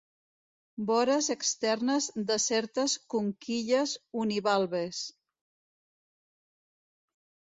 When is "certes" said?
2.47-2.91